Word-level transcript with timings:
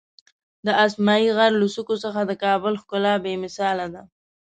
د 0.65 0.67
اسمایي 0.85 1.29
غر 1.37 1.51
له 1.61 1.67
څوکو 1.73 1.95
څخه 2.03 2.19
د 2.25 2.31
کابل 2.43 2.73
ښکلا 2.81 3.13
بېمثاله 3.23 3.85
ده. 3.93 4.03